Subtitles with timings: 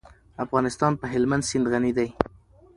[0.45, 2.09] افغانستان په هلمند سیند غني دی.